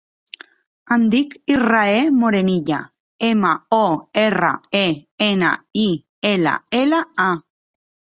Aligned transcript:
Em 0.93 1.01
dic 1.15 1.33
Israe 1.55 1.99
Morenilla: 2.21 2.79
ema, 3.27 3.51
o, 3.77 3.81
erra, 4.21 4.49
e, 4.81 4.81
ena, 5.27 5.53
i, 5.83 5.85
ela, 6.31 6.55
ela, 6.81 7.03
a. 7.27 7.29